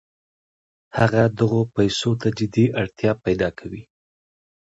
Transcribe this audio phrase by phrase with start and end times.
[0.97, 3.83] هغه دغو پیسو ته جدي اړتیا پیدا کوي